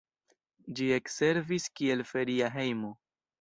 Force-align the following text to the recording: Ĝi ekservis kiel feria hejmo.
Ĝi 0.79 0.87
ekservis 0.97 1.67
kiel 1.81 2.03
feria 2.13 2.49
hejmo. 2.57 2.91